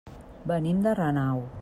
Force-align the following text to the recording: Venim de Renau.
Venim 0.51 0.81
de 0.87 0.95
Renau. 1.03 1.47